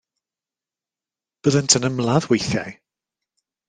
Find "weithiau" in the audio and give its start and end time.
2.35-2.71